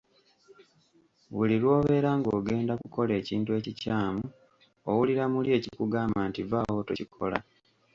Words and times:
Buli 1.33 1.55
lw'obeera 1.61 2.11
ng'ogenda 2.19 2.73
kukola 2.81 3.11
ekintu 3.21 3.49
ekikyamu 3.59 4.23
owulira 4.89 5.23
muli 5.33 5.49
ekikugamba 5.57 6.19
nti, 6.29 6.41
"Vvaawo 6.49 6.81
tokikola". 6.87 7.37